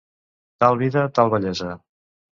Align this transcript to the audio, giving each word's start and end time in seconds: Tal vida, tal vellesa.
Tal 0.63 0.79
vida, 0.81 1.03
tal 1.19 1.33
vellesa. 1.37 1.77